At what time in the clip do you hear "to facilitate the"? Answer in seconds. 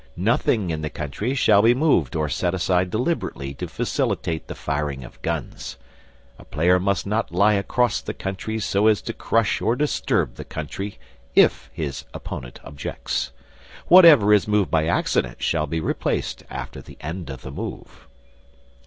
3.53-4.55